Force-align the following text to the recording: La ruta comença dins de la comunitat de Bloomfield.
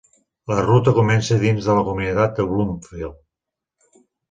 La 0.51 0.55
ruta 0.67 0.93
comença 0.99 1.37
dins 1.43 1.67
de 1.67 1.77
la 1.81 1.85
comunitat 1.91 2.35
de 2.41 2.49
Bloomfield. 2.55 4.05